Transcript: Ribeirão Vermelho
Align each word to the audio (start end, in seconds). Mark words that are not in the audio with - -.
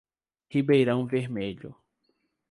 Ribeirão 0.49 1.05
Vermelho 1.05 1.75